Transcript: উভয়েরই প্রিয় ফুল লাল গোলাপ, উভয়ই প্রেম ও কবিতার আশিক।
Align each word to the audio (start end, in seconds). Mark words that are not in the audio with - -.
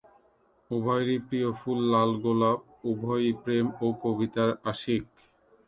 উভয়েরই 0.71 1.17
প্রিয় 1.27 1.49
ফুল 1.59 1.79
লাল 1.93 2.11
গোলাপ, 2.23 2.59
উভয়ই 2.91 3.31
প্রেম 3.43 3.65
ও 3.81 3.87
কবিতার 4.03 4.49
আশিক। 4.71 5.03